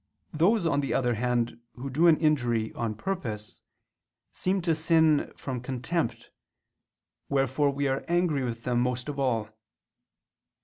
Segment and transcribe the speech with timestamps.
[0.33, 3.61] Those, on the other hand, who do an injury on purpose,
[4.31, 6.31] seem to sin from contempt;
[7.29, 9.49] wherefore we are angry with them most of all.